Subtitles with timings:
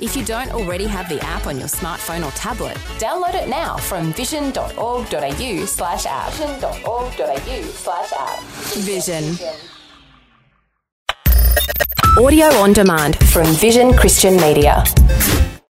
[0.00, 3.76] If you don't already have the app on your smartphone or tablet, download it now
[3.76, 6.32] from vision.org.au slash app.
[6.32, 8.40] Vision.org.au slash app.
[8.84, 9.36] Vision.
[12.18, 14.84] Audio on demand from Vision Christian Media.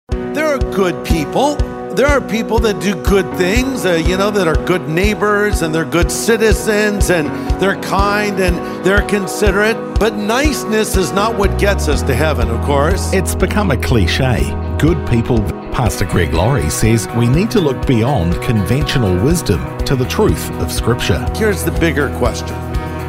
[0.09, 1.57] There are good people.
[1.95, 5.73] There are people that do good things, uh, you know, that are good neighbors and
[5.73, 7.30] they're good citizens and
[7.62, 9.77] they're kind and they're considerate.
[9.98, 13.13] But niceness is not what gets us to heaven, of course.
[13.13, 14.44] It's become a cliche.
[14.77, 15.40] Good people,
[15.71, 20.73] Pastor Greg Laurie says we need to look beyond conventional wisdom to the truth of
[20.73, 21.26] Scripture.
[21.34, 22.55] Here's the bigger question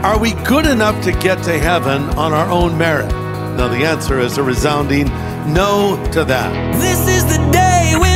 [0.04, 3.10] Are we good enough to get to heaven on our own merit?
[3.56, 5.08] Now, the answer is a resounding
[5.52, 6.52] no to that.
[6.78, 8.15] This is the day when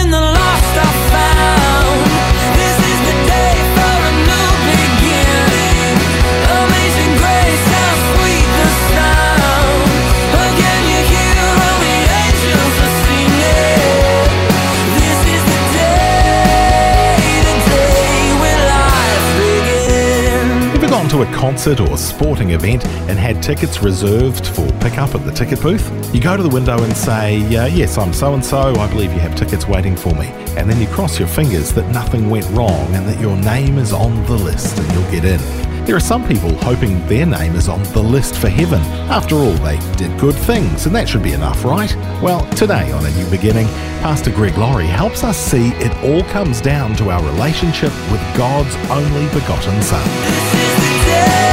[21.61, 26.15] concert or sporting event and had tickets reserved for pickup at the ticket booth?
[26.15, 29.13] You go to the window and say, uh, Yes, I'm so and so, I believe
[29.13, 30.29] you have tickets waiting for me.
[30.57, 33.93] And then you cross your fingers that nothing went wrong and that your name is
[33.93, 35.61] on the list and you'll get in.
[35.85, 38.81] There are some people hoping their name is on the list for heaven.
[39.11, 41.95] After all, they did good things, and that should be enough, right?
[42.23, 43.67] Well, today on A New Beginning,
[44.01, 48.75] Pastor Greg Laurie helps us see it all comes down to our relationship with God's
[48.89, 51.50] only begotten Son.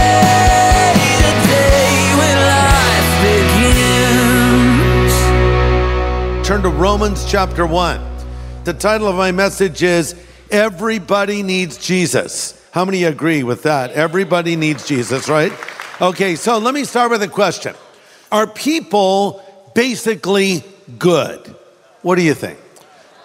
[6.47, 7.99] Turn to Romans chapter 1.
[8.63, 10.15] The title of my message is
[10.49, 12.65] Everybody Needs Jesus.
[12.71, 13.91] How many agree with that?
[13.91, 15.51] Everybody needs Jesus, right?
[15.99, 17.75] Okay, so let me start with a question
[18.31, 19.43] Are people
[19.75, 20.63] basically
[20.97, 21.53] good?
[22.01, 22.57] What do you think?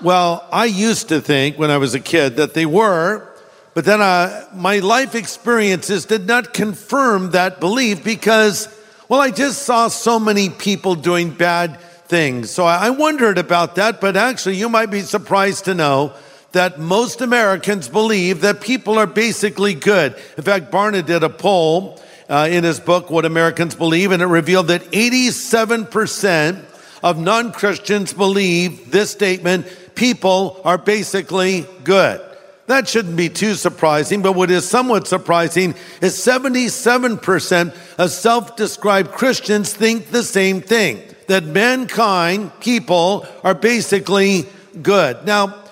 [0.00, 3.32] Well, I used to think when I was a kid that they were,
[3.74, 8.66] but then uh, my life experiences did not confirm that belief because,
[9.08, 11.78] well, I just saw so many people doing bad
[12.12, 12.50] things.
[12.50, 16.12] So I wondered about that, but actually, you might be surprised to know
[16.52, 20.14] that most Americans believe that people are basically good.
[20.36, 24.26] In fact, Barna did a poll uh, in his book, What Americans Believe, and it
[24.26, 26.62] revealed that 87%
[27.02, 29.64] of non Christians believe this statement
[29.94, 32.20] people are basically good.
[32.66, 39.12] That shouldn't be too surprising, but what is somewhat surprising is 77% of self described
[39.12, 44.46] Christians think the same thing that mankind, people, are basically
[44.82, 45.24] good.
[45.24, 45.64] Now,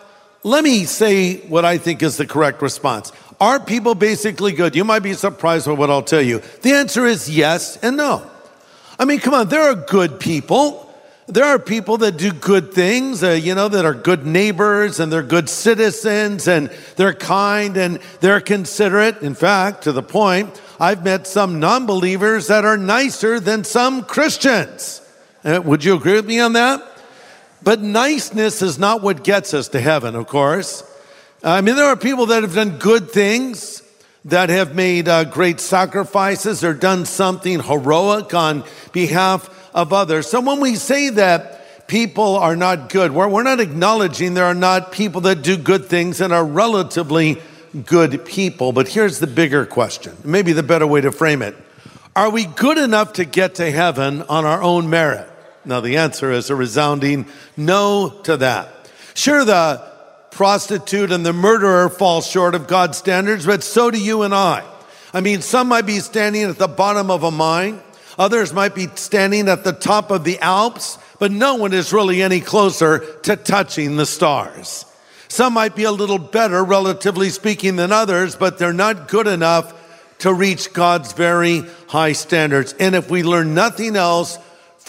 [0.43, 3.13] let me say what I think is the correct response.
[3.41, 4.75] Are people basically good?
[4.75, 6.43] You might be surprised by what I'll tell you.
[6.63, 8.29] The answer is yes and no.
[8.99, 10.87] I mean, come on, there are good people.
[11.27, 15.13] There are people that do good things, uh, you know, that are good neighbors and
[15.13, 19.23] they're good citizens and they're kind and they're considerate.
[19.23, 24.03] In fact, to the point, I've met some non believers that are nicer than some
[24.05, 25.03] Christians.
[25.43, 26.83] Uh, would you agree with me on that?
[27.63, 30.83] But niceness is not what gets us to heaven, of course.
[31.43, 33.83] I mean, there are people that have done good things,
[34.27, 40.27] that have made uh, great sacrifices or done something heroic on behalf of others.
[40.27, 44.55] So when we say that people are not good, we're, we're not acknowledging there are
[44.55, 47.41] not people that do good things and are relatively
[47.87, 48.73] good people.
[48.73, 51.57] But here's the bigger question, maybe the better way to frame it.
[52.15, 55.30] Are we good enough to get to heaven on our own merit?
[55.65, 57.27] Now, the answer is a resounding
[57.57, 58.91] no to that.
[59.15, 59.83] Sure, the
[60.31, 64.65] prostitute and the murderer fall short of God's standards, but so do you and I.
[65.13, 67.81] I mean, some might be standing at the bottom of a mine,
[68.19, 72.23] others might be standing at the top of the Alps, but no one is really
[72.23, 74.87] any closer to touching the stars.
[75.29, 79.75] Some might be a little better, relatively speaking, than others, but they're not good enough
[80.21, 82.75] to reach God's very high standards.
[82.81, 84.39] And if we learn nothing else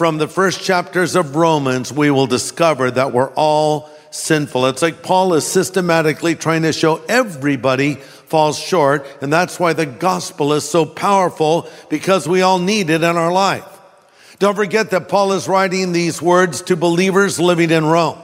[0.02, 4.66] from the first chapters of Romans, we will discover that we're all sinful.
[4.66, 9.86] It's like Paul is systematically trying to show everybody falls short, and that's why the
[9.86, 13.78] gospel is so powerful because we all need it in our life.
[14.40, 18.18] Don't forget that Paul is writing these words to believers living in Rome.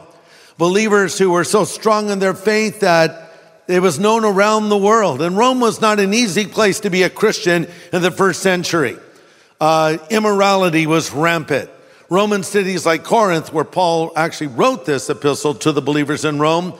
[0.56, 3.32] Believers who were so strong in their faith that
[3.68, 5.22] it was known around the world.
[5.22, 8.96] And Rome was not an easy place to be a Christian in the first century.
[9.60, 11.68] Uh, immorality was rampant.
[12.08, 16.74] Roman cities like Corinth, where Paul actually wrote this epistle to the believers in Rome,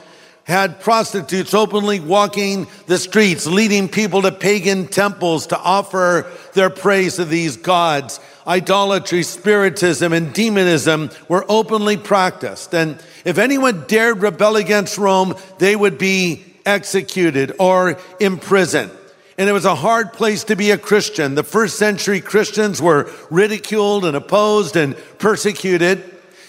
[0.45, 7.17] had prostitutes openly walking the streets, leading people to pagan temples to offer their praise
[7.17, 8.19] to these gods.
[8.47, 12.73] Idolatry, spiritism, and demonism were openly practiced.
[12.73, 18.91] And if anyone dared rebel against Rome, they would be executed or imprisoned.
[19.39, 21.35] And it was a hard place to be a Christian.
[21.35, 26.03] The first century Christians were ridiculed and opposed and persecuted.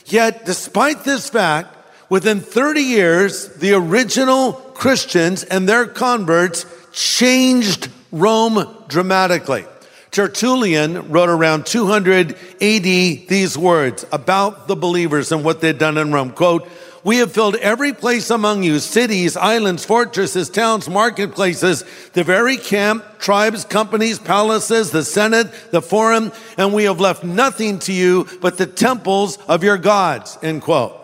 [0.07, 1.73] Yet, despite this fact,
[2.09, 9.67] within 30 years, the original Christians and their converts changed Rome dramatically.
[10.11, 16.13] Tertullian wrote around 200 AD these words about the believers and what they'd done in
[16.13, 16.33] Rome.
[16.33, 16.69] Quote,
[17.03, 23.05] we have filled every place among you, cities, islands, fortresses, towns, marketplaces, the very camp,
[23.19, 28.59] tribes, companies, palaces, the senate, the forum, and we have left nothing to you but
[28.59, 30.97] the temples of your gods, end quote.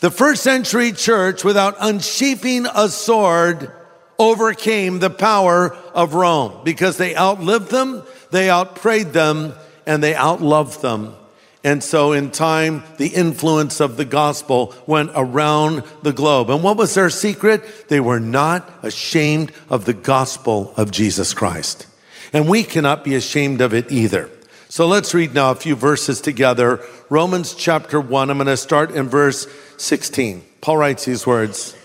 [0.00, 3.70] The first century church, without unsheathing a sword,
[4.18, 9.54] overcame the power of Rome because they outlived them, they outprayed them,
[9.86, 11.16] and they outloved them.
[11.62, 16.48] And so, in time, the influence of the gospel went around the globe.
[16.48, 17.88] And what was their secret?
[17.88, 21.86] They were not ashamed of the gospel of Jesus Christ.
[22.32, 24.30] And we cannot be ashamed of it either.
[24.70, 26.80] So let's read now a few verses together.
[27.10, 29.46] Romans chapter 1, I'm going to start in verse
[29.76, 30.44] 16.
[30.60, 31.76] Paul writes these words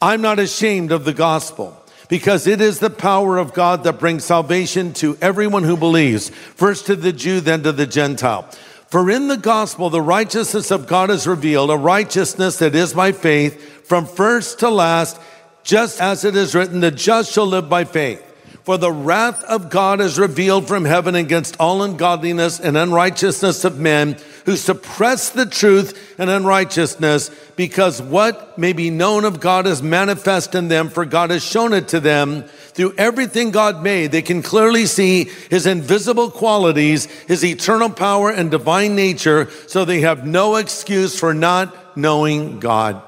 [0.00, 4.24] I'm not ashamed of the gospel because it is the power of God that brings
[4.24, 8.48] salvation to everyone who believes, first to the Jew, then to the Gentile.
[8.96, 13.12] For in the gospel, the righteousness of God is revealed, a righteousness that is by
[13.12, 15.20] faith from first to last,
[15.62, 18.22] just as it is written, the just shall live by faith.
[18.64, 23.78] For the wrath of God is revealed from heaven against all ungodliness and unrighteousness of
[23.78, 24.16] men
[24.46, 30.54] who suppress the truth and unrighteousness, because what may be known of God is manifest
[30.54, 32.44] in them, for God has shown it to them.
[32.44, 38.50] Through everything God made, they can clearly see his invisible qualities, his eternal power and
[38.50, 43.02] divine nature, so they have no excuse for not knowing God.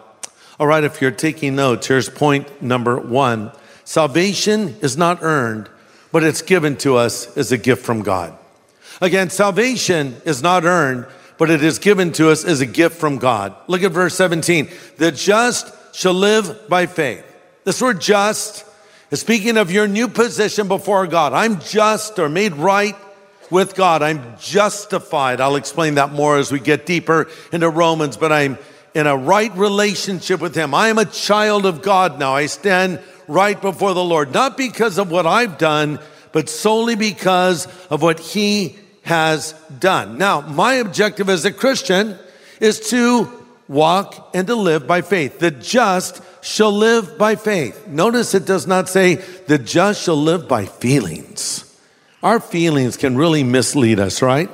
[0.58, 3.52] All right, if you're taking notes, here's point number one.
[3.84, 5.70] Salvation is not earned,
[6.10, 8.36] but it's given to us as a gift from God.
[9.00, 11.06] Again, salvation is not earned,
[11.38, 13.54] but it is given to us as a gift from God.
[13.68, 14.68] Look at verse 17.
[14.96, 17.24] The just shall live by faith.
[17.64, 18.64] This word just
[19.10, 21.32] is speaking of your new position before God.
[21.32, 22.96] I'm just or made right
[23.50, 24.02] with God.
[24.02, 25.40] I'm justified.
[25.40, 28.58] I'll explain that more as we get deeper into Romans, but I'm
[28.94, 30.74] in a right relationship with Him.
[30.74, 32.34] I am a child of God now.
[32.34, 36.00] I stand right before the Lord, not because of what I've done,
[36.32, 38.76] but solely because of what He
[39.08, 40.18] has done.
[40.18, 42.18] Now, my objective as a Christian
[42.60, 43.26] is to
[43.66, 45.38] walk and to live by faith.
[45.38, 47.86] The just shall live by faith.
[47.86, 51.64] Notice it does not say the just shall live by feelings.
[52.22, 54.50] Our feelings can really mislead us, right?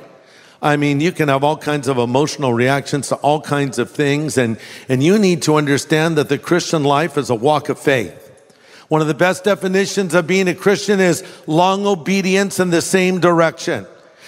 [0.61, 4.37] I mean, you can have all kinds of emotional reactions to all kinds of things,
[4.37, 4.57] and,
[4.87, 8.21] and you need to understand that the Christian life is a walk of faith.
[8.87, 13.19] One of the best definitions of being a Christian is long obedience in the same
[13.19, 13.85] direction.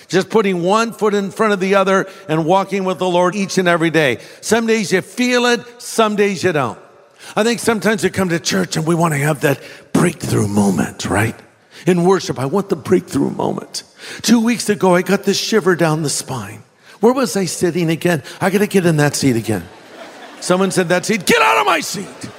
[0.08, 3.58] Just putting one foot in front of the other and walking with the Lord each
[3.58, 4.20] and every day.
[4.42, 6.80] Some days you feel it, some days you don't.
[7.36, 9.62] I think sometimes we come to church and we want to have that
[9.92, 11.36] breakthrough moment, right?
[11.86, 13.84] In worship, I want the breakthrough moment.
[14.22, 16.64] Two weeks ago, I got this shiver down the spine.
[17.00, 18.24] Where was I sitting again?
[18.40, 19.68] I got to get in that seat again.
[20.40, 22.30] Someone said that seat, get out of my seat.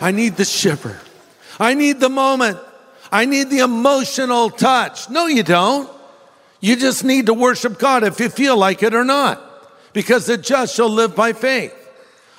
[0.00, 1.00] I need the shiver.
[1.60, 2.58] I need the moment.
[3.10, 5.08] I need the emotional touch.
[5.08, 5.88] No, you don't.
[6.62, 9.42] You just need to worship God if you feel like it or not,
[9.92, 11.74] because the just shall live by faith.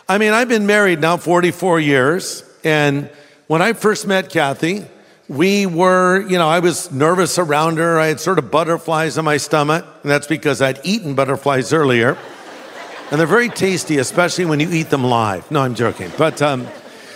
[0.08, 3.10] I mean, I've been married now 44 years, and
[3.48, 4.88] when I first met Cathe,
[5.28, 8.00] we were, you know, I was nervous around her.
[8.00, 12.18] I had sort of butterflies in my stomach, and that's because I'd eaten butterflies earlier.
[13.12, 15.52] And they're very tasty, especially when you eat them live.
[15.52, 16.12] No, I'm joking.
[16.18, 16.66] But um,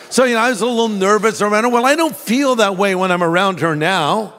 [0.09, 1.69] so, you know, I was a little nervous around her.
[1.69, 4.33] Well, I don't feel that way when I'm around her now.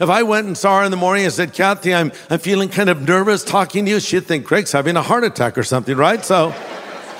[0.00, 2.68] If I went and saw her in the morning and said, Cathe, I'm, I'm feeling
[2.68, 5.96] kind of nervous talking to you, she'd think Greg's having a heart attack or something,
[5.96, 6.24] right?
[6.24, 6.52] So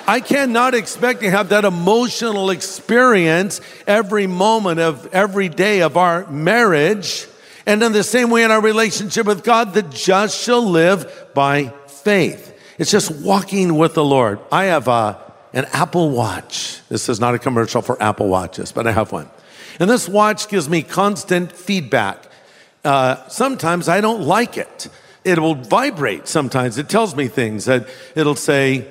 [0.07, 6.27] I cannot expect to have that emotional experience every moment of every day of our
[6.31, 7.27] marriage.
[7.65, 11.73] And in the same way in our relationship with God, the just shall live by
[11.87, 12.51] faith.
[12.77, 14.41] It's just walking with the Lord.
[14.51, 16.81] I have a, an Apple Watch.
[16.89, 19.31] This is not a commercial for Apple Watches, but I have one.
[19.81, 22.27] And this watch gives me constant feedback.
[22.85, 24.89] Uh, sometimes I don't like it.
[25.25, 26.77] It will vibrate sometimes.
[26.77, 28.87] It tells me things that it'll say,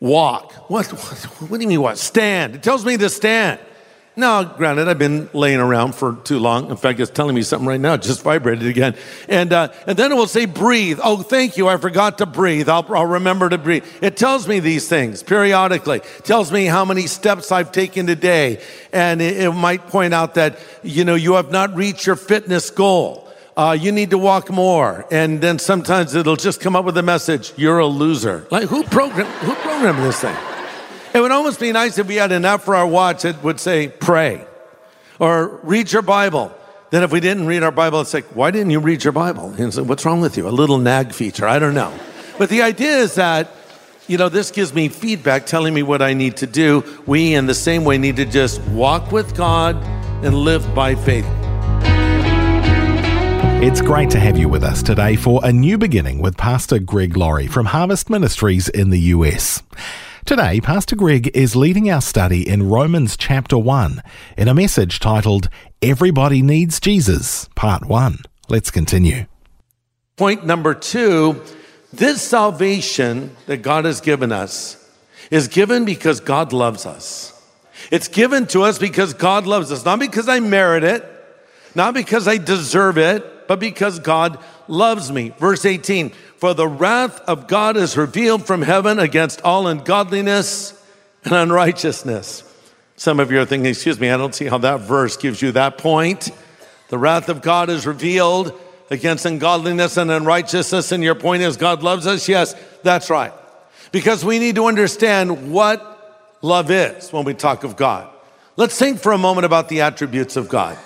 [0.00, 0.52] walk.
[0.70, 1.98] What, what, what do you mean, what?
[1.98, 2.54] Stand.
[2.54, 3.60] It tells me to stand.
[4.18, 6.70] Now, granted, I've been laying around for too long.
[6.70, 7.94] In fact, it's telling me something right now.
[7.94, 8.96] It just vibrated again.
[9.28, 10.98] And, uh, and then it will say breathe.
[11.04, 11.68] Oh, thank you.
[11.68, 12.68] I forgot to breathe.
[12.68, 13.84] I'll, I'll remember to breathe.
[14.02, 15.98] It tells me these things periodically.
[15.98, 18.60] It tells me how many steps I've taken today.
[18.92, 22.70] And it, it might point out that, you know, you have not reached your fitness
[22.70, 23.30] goal.
[23.56, 25.06] Uh, you need to walk more.
[25.12, 28.48] And then sometimes it'll just come up with a message, you're a loser.
[28.50, 30.34] Like, who, program, who programmed this thing?
[31.18, 33.58] It would almost be nice if we had an app for our watch that would
[33.58, 34.46] say, pray
[35.18, 36.54] or read your Bible.
[36.90, 39.52] Then if we didn't read our Bible, it's like, why didn't you read your Bible?
[39.58, 40.46] And so, what's wrong with you?
[40.46, 41.44] A little nag feature.
[41.44, 41.92] I don't know.
[42.38, 43.50] But the idea is that,
[44.06, 46.84] you know, this gives me feedback telling me what I need to do.
[47.04, 49.74] We, in the same way, need to just walk with God
[50.24, 51.26] and live by faith.
[53.60, 57.16] It's great to have you with us today for a new beginning with Pastor Greg
[57.16, 59.64] Laurie from Harvest Ministries in the US.
[60.28, 64.02] Today, Pastor Greg is leading our study in Romans chapter 1
[64.36, 65.48] in a message titled
[65.80, 68.18] Everybody Needs Jesus, Part 1.
[68.50, 69.24] Let's continue.
[70.18, 71.42] Point number two
[71.94, 74.76] this salvation that God has given us
[75.30, 77.32] is given because God loves us.
[77.90, 81.06] It's given to us because God loves us, not because I merit it,
[81.74, 85.30] not because I deserve it, but because God loves me.
[85.38, 90.80] Verse 18 For the wrath of God is revealed from heaven against all ungodliness
[91.24, 92.44] and unrighteousness.
[92.96, 95.52] Some of you are thinking, excuse me, I don't see how that verse gives you
[95.52, 96.30] that point.
[96.88, 98.58] The wrath of God is revealed
[98.90, 102.28] against ungodliness and unrighteousness, and your point is God loves us?
[102.28, 103.32] Yes, that's right.
[103.92, 108.08] Because we need to understand what love is when we talk of God.
[108.56, 110.76] Let's think for a moment about the attributes of God.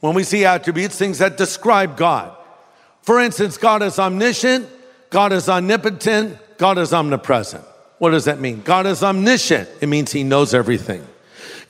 [0.00, 2.34] When we see attributes, things that describe God.
[3.02, 4.68] For instance, God is omniscient,
[5.10, 7.64] God is omnipotent, God is omnipresent.
[7.98, 8.62] What does that mean?
[8.62, 11.06] God is omniscient, it means he knows everything.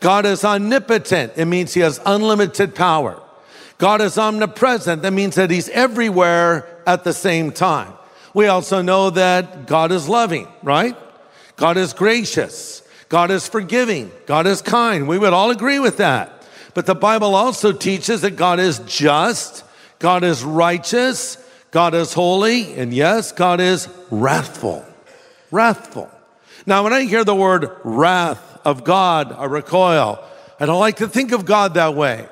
[0.00, 3.20] God is omnipotent, it means he has unlimited power.
[3.78, 7.92] God is omnipresent, that means that he's everywhere at the same time.
[8.34, 10.96] We also know that God is loving, right?
[11.56, 12.82] God is gracious.
[13.10, 14.10] God is forgiving.
[14.26, 15.08] God is kind.
[15.08, 16.46] We would all agree with that.
[16.74, 19.64] But the Bible also teaches that God is just,
[20.00, 21.36] God is righteous,
[21.70, 24.84] God is holy, and yes, God is wrathful.
[25.50, 26.10] Wrathful.
[26.66, 30.24] Now, when I hear the word wrath of God, I recoil.
[30.58, 32.26] I don't like to think of God that way.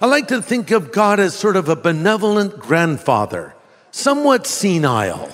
[0.00, 3.54] I like to think of God as sort of a benevolent grandfather,
[3.90, 5.30] somewhat senile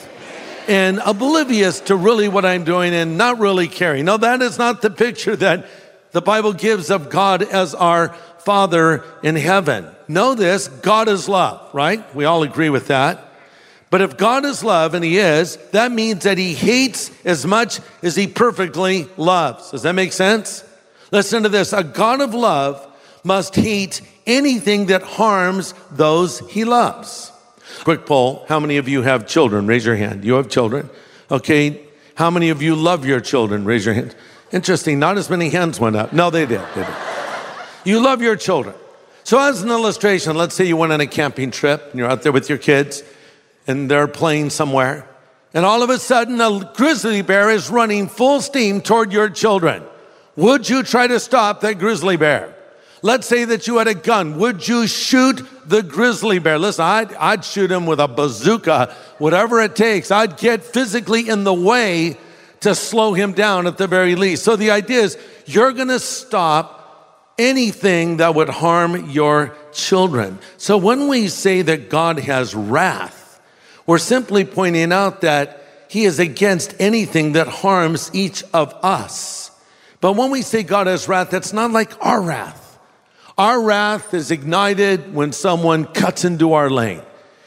[0.68, 4.04] and oblivious to really what I'm doing and not really caring.
[4.04, 5.66] No, that is not the picture that
[6.12, 9.88] the Bible gives of God as our Father in heaven.
[10.10, 12.02] Know this God is love, right?
[12.16, 13.28] We all agree with that.
[13.90, 17.78] But if God is love, and He is, that means that He hates as much
[18.02, 19.70] as He perfectly loves.
[19.70, 20.64] Does that make sense?
[21.12, 22.84] Listen to this a God of love
[23.22, 27.30] must hate anything that harms those He loves.
[27.84, 29.68] Quick poll How many of you have children?
[29.68, 30.24] Raise your hand.
[30.24, 30.90] You have children?
[31.30, 31.86] Okay.
[32.16, 33.64] How many of you love your children?
[33.64, 34.16] Raise your hand.
[34.50, 34.98] Interesting.
[34.98, 36.12] Not as many hands went up.
[36.12, 36.62] No, they did.
[36.74, 36.94] They did.
[37.84, 38.74] You love your children.
[39.30, 42.22] So, as an illustration, let's say you went on a camping trip and you're out
[42.22, 43.04] there with your kids
[43.68, 45.08] and they're playing somewhere,
[45.54, 49.84] and all of a sudden a grizzly bear is running full steam toward your children.
[50.34, 52.56] Would you try to stop that grizzly bear?
[53.02, 54.36] Let's say that you had a gun.
[54.40, 56.58] Would you shoot the grizzly bear?
[56.58, 60.10] Listen, I'd, I'd shoot him with a bazooka, whatever it takes.
[60.10, 62.16] I'd get physically in the way
[62.62, 64.42] to slow him down at the very least.
[64.42, 66.79] So the idea is you're going to stop
[67.40, 70.38] anything that would harm your children.
[70.58, 73.40] So when we say that God has wrath,
[73.86, 79.50] we're simply pointing out that he is against anything that harms each of us.
[80.00, 82.78] But when we say God has wrath, that's not like our wrath.
[83.36, 87.02] Our wrath is ignited when someone cuts into our lane.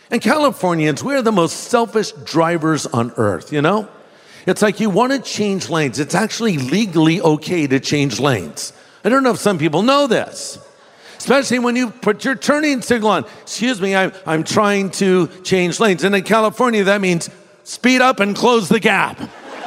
[0.09, 3.87] And Californians, we're the most selfish drivers on earth, you know?
[4.45, 5.99] It's like you want to change lanes.
[5.99, 8.73] It's actually legally okay to change lanes.
[9.03, 10.57] I don't know if some people know this,
[11.17, 13.25] especially when you put your turning signal on.
[13.41, 16.03] Excuse me, I'm, I'm trying to change lanes.
[16.03, 17.29] And in California, that means
[17.63, 19.19] speed up and close the gap,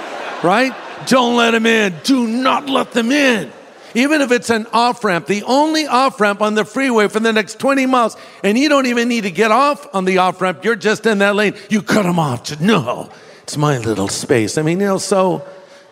[0.42, 0.74] right?
[1.06, 1.94] Don't let them in.
[2.02, 3.52] Do not let them in.
[3.94, 7.32] Even if it's an off ramp, the only off ramp on the freeway for the
[7.32, 10.64] next 20 miles, and you don't even need to get off on the off ramp,
[10.64, 11.54] you're just in that lane.
[11.70, 12.60] You cut them off.
[12.60, 13.10] No,
[13.42, 14.58] it's my little space.
[14.58, 15.46] I mean, you know, so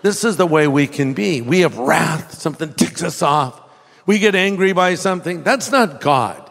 [0.05, 1.41] this is the way we can be.
[1.41, 3.59] We have wrath, something ticks us off.
[4.05, 5.43] We get angry by something.
[5.43, 6.51] That's not God.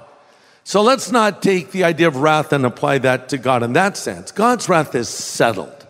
[0.63, 3.95] So let's not take the idea of wrath and apply that to God in that
[3.95, 4.31] sense.
[4.31, 5.85] God's wrath is settled,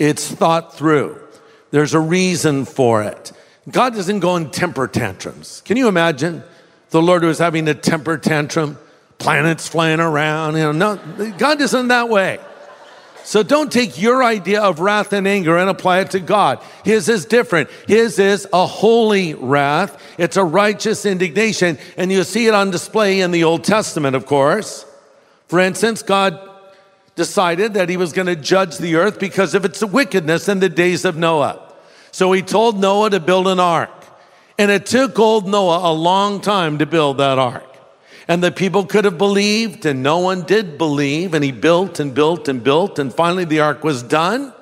[0.00, 1.22] it's thought through,
[1.70, 3.30] there's a reason for it.
[3.70, 5.62] God doesn't go in temper tantrums.
[5.64, 6.42] Can you imagine
[6.90, 8.76] the Lord was having a temper tantrum,
[9.18, 10.56] planets flying around?
[10.56, 12.40] You know, no, God isn't that way.
[13.24, 16.60] So don't take your idea of wrath and anger and apply it to God.
[16.84, 17.68] His is different.
[17.86, 20.02] His is a holy wrath.
[20.18, 21.78] It's a righteous indignation.
[21.96, 24.86] And you see it on display in the Old Testament, of course.
[25.48, 26.40] For instance, God
[27.16, 30.68] decided that he was going to judge the earth because of its wickedness in the
[30.68, 31.60] days of Noah.
[32.12, 33.90] So he told Noah to build an ark.
[34.58, 37.67] And it took old Noah a long time to build that ark.
[38.28, 41.32] And the people could have believed, and no one did believe.
[41.32, 44.52] And he built and built and built, and finally the ark was done.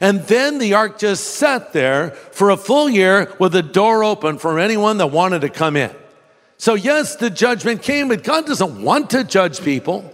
[0.00, 4.36] And then the ark just sat there for a full year with the door open
[4.36, 5.90] for anyone that wanted to come in.
[6.58, 10.12] So, yes, the judgment came, but God doesn't want to judge people.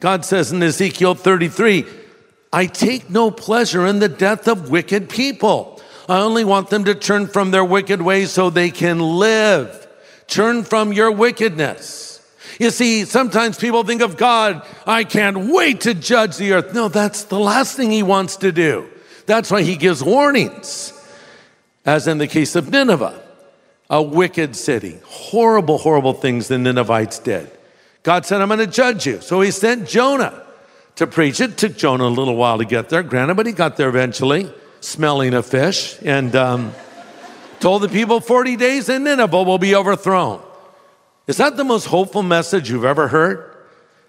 [0.00, 1.84] God says in Ezekiel 33,
[2.52, 5.80] I take no pleasure in the death of wicked people.
[6.08, 9.88] I only want them to turn from their wicked ways so they can live.
[10.28, 12.13] Turn from your wickedness.
[12.58, 16.74] You see, sometimes people think of God, I can't wait to judge the earth.
[16.74, 18.88] No, that's the last thing he wants to do.
[19.26, 20.92] That's why he gives warnings,
[21.84, 23.20] as in the case of Nineveh,
[23.90, 25.00] a wicked city.
[25.04, 27.50] Horrible, horrible things the Ninevites did.
[28.02, 29.20] God said, I'm going to judge you.
[29.20, 30.42] So he sent Jonah
[30.96, 31.40] to preach.
[31.40, 34.52] It took Jonah a little while to get there, granted, but he got there eventually,
[34.80, 36.72] smelling a fish, and um,
[37.60, 40.42] told the people 40 days and Nineveh will be overthrown.
[41.26, 43.50] Is that the most hopeful message you've ever heard?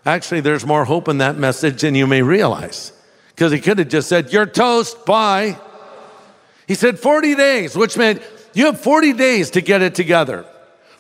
[0.06, 2.92] Actually, there's more hope in that message than you may realize.
[3.30, 5.58] Because he could have just said, You're toast, bye.
[6.68, 8.22] He said 40 days, which meant
[8.54, 10.46] you have 40 days to get it together,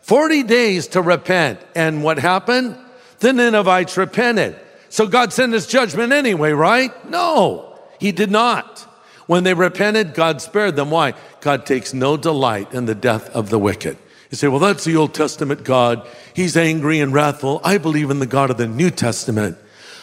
[0.01, 1.59] 40 days to repent.
[1.75, 2.77] And what happened?
[3.19, 4.55] The Ninevites repented.
[4.89, 6.91] So God sent his judgment anyway, right?
[7.09, 8.79] No, he did not.
[9.27, 10.91] When they repented, God spared them.
[10.91, 11.13] Why?
[11.41, 13.97] God takes no delight in the death of the wicked.
[14.31, 16.07] You say, well, that's the Old Testament God.
[16.33, 17.61] He's angry and wrathful.
[17.63, 19.57] I believe in the God of the New Testament.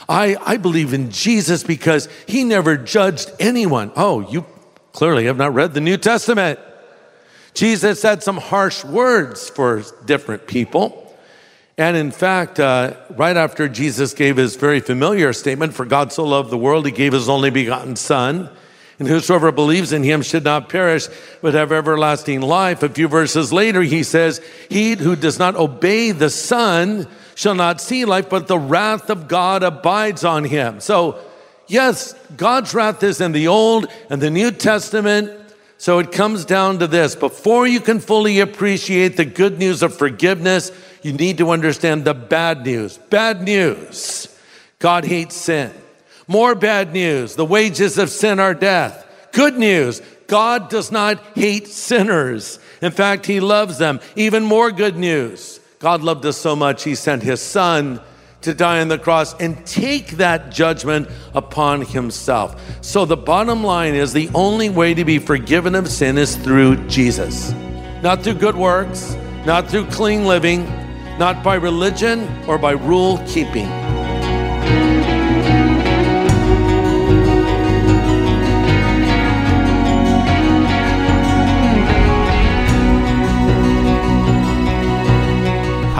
[0.08, 3.92] I, I believe in Jesus because he never judged anyone.
[3.96, 4.44] Oh, you
[4.92, 6.58] clearly have not read the New Testament.
[7.54, 10.98] Jesus had some harsh words for different people.
[11.78, 16.24] And in fact, uh, right after Jesus gave his very familiar statement, For God so
[16.24, 18.50] loved the world, he gave his only begotten Son
[19.02, 21.08] and whosoever believes in him should not perish,
[21.40, 22.84] but have everlasting life.
[22.84, 27.80] A few verses later, he says, He who does not obey the Son shall not
[27.80, 30.78] see life, but the wrath of God abides on him.
[30.78, 31.18] So,
[31.66, 35.32] yes, God's wrath is in the Old and the New Testament.
[35.78, 39.96] So it comes down to this before you can fully appreciate the good news of
[39.96, 40.70] forgiveness,
[41.02, 42.98] you need to understand the bad news.
[42.98, 44.28] Bad news
[44.78, 45.72] God hates sin.
[46.28, 47.34] More bad news.
[47.34, 49.06] The wages of sin are death.
[49.32, 50.00] Good news.
[50.26, 52.58] God does not hate sinners.
[52.80, 54.00] In fact, he loves them.
[54.16, 55.60] Even more good news.
[55.78, 58.00] God loved us so much, he sent his son
[58.42, 62.60] to die on the cross and take that judgment upon himself.
[62.84, 66.76] So the bottom line is the only way to be forgiven of sin is through
[66.88, 67.52] Jesus.
[68.02, 70.64] Not through good works, not through clean living,
[71.18, 73.81] not by religion or by rule keeping.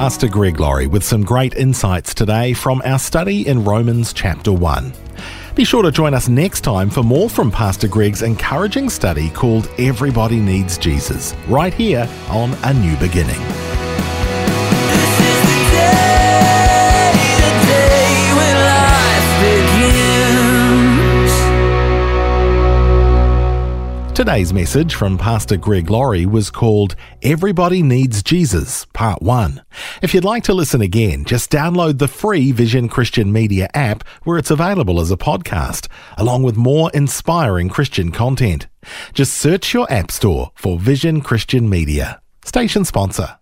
[0.03, 4.93] Pastor Greg Laurie with some great insights today from our study in Romans chapter 1.
[5.55, 9.71] Be sure to join us next time for more from Pastor Greg's encouraging study called
[9.79, 13.72] Everybody Needs Jesus, right here on A New Beginning.
[24.23, 29.61] Today's message from Pastor Greg Laurie was called Everybody Needs Jesus, Part 1.
[30.01, 34.39] If you'd like to listen again, just download the free Vision Christian Media app where
[34.39, 38.69] it's available as a podcast, along with more inspiring Christian content.
[39.13, 42.23] Just search your app store for Vision Christian Media.
[42.45, 43.42] Station sponsor.